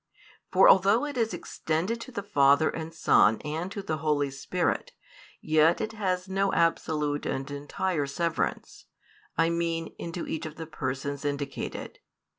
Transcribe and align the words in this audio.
For 0.51 0.67
although 0.67 1.05
it 1.05 1.15
is 1.15 1.31
extended 1.31 2.01
to 2.01 2.21
Father 2.23 2.71
and 2.71 2.91
Son 2.91 3.39
and 3.45 3.71
to 3.71 3.83
the 3.83 3.97
Holy 3.97 4.31
Spirit, 4.31 4.93
yet 5.41 5.79
it 5.79 5.91
has 5.93 6.27
no 6.27 6.51
absolute 6.53 7.27
and 7.27 7.51
entire 7.51 8.07
severance; 8.07 8.87
I 9.37 9.51
mean, 9.51 9.93
into 9.99 10.25
each 10.25 10.47
of 10.47 10.55
the 10.55 10.65
Persons 10.65 11.23
indicated. 11.23 11.99